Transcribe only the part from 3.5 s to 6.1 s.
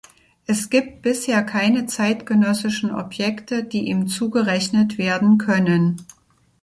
die ihm zugerechnet werden können.